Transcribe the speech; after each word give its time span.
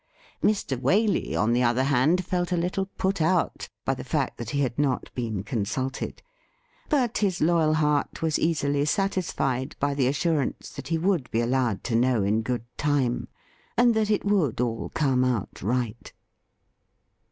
Mr. 0.41 0.75
Waley, 0.81 1.35
on 1.35 1.53
the 1.53 1.61
other 1.61 1.83
hand, 1.83 2.25
felt 2.25 2.51
a 2.51 2.57
little 2.57 2.87
put 2.97 3.21
out 3.21 3.69
by 3.85 3.93
the 3.93 4.03
fact 4.03 4.39
that 4.39 4.49
he 4.49 4.61
had 4.61 4.79
not 4.79 5.13
been 5.13 5.43
consulted, 5.43 6.23
but 6.89 7.19
his 7.19 7.39
loyal 7.39 7.75
heart 7.75 8.19
was 8.19 8.39
easily 8.39 8.83
satisfied 8.83 9.75
by 9.79 9.93
the 9.93 10.07
assurance 10.07 10.71
that 10.71 10.89
lie 10.89 10.97
would 10.97 11.29
be 11.29 11.39
allowed 11.39 11.83
to 11.83 11.95
know 11.95 12.23
in 12.23 12.41
good 12.41 12.65
time, 12.77 13.27
and 13.77 13.93
that 13.93 14.09
it 14.09 14.25
would 14.25 14.59
all 14.59 14.89
come 14.95 15.23
out 15.23 15.61
right. 15.61 16.11